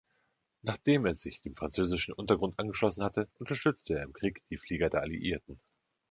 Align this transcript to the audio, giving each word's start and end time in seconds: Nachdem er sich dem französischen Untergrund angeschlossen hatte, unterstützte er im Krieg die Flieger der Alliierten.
Nachdem 0.63 1.05
er 1.05 1.13
sich 1.13 1.41
dem 1.43 1.53
französischen 1.53 2.15
Untergrund 2.15 2.57
angeschlossen 2.57 3.03
hatte, 3.03 3.29
unterstützte 3.37 3.93
er 3.93 4.03
im 4.03 4.13
Krieg 4.13 4.41
die 4.49 4.57
Flieger 4.57 4.89
der 4.89 5.01
Alliierten. 5.01 5.61